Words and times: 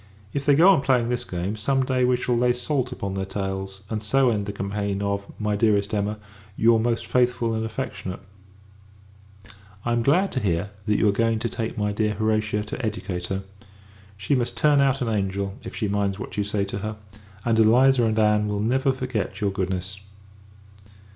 If 0.33 0.47
they 0.47 0.55
go 0.55 0.69
on 0.69 0.81
playing 0.81 1.09
this 1.09 1.23
game, 1.23 1.55
some 1.55 1.85
day 1.85 2.03
we 2.03 2.17
shall 2.17 2.35
lay 2.35 2.53
salt 2.53 2.91
upon 2.91 3.13
their 3.13 3.23
tails; 3.27 3.83
and 3.87 4.01
so 4.01 4.31
end 4.31 4.47
the 4.47 4.51
campaign 4.51 4.99
of, 5.03 5.27
my 5.39 5.55
dearest 5.55 5.93
Emma, 5.93 6.17
your 6.57 6.79
most 6.79 7.05
faithful 7.05 7.53
and 7.53 7.63
affectionate 7.63 8.19
I 9.85 9.91
am 9.93 10.01
glad 10.01 10.31
to 10.31 10.39
hear 10.39 10.71
that 10.87 10.97
you 10.97 11.07
are 11.07 11.11
going 11.11 11.37
to 11.37 11.49
take 11.49 11.77
my 11.77 11.91
dear 11.91 12.15
Horatia, 12.15 12.63
to 12.63 12.83
educate 12.83 13.27
her. 13.27 13.43
She 14.17 14.33
must 14.33 14.57
turn 14.57 14.81
out 14.81 15.03
an 15.03 15.07
angel, 15.07 15.53
if 15.63 15.75
she 15.75 15.87
minds 15.87 16.17
what 16.17 16.35
you 16.35 16.43
say 16.43 16.65
to 16.65 16.79
her; 16.79 16.97
and 17.45 17.59
Eliza 17.59 18.03
and 18.05 18.17
Ann 18.17 18.47
will 18.47 18.59
never 18.59 18.91
forget 18.91 19.39
your 19.39 19.51
goodness. 19.51 19.99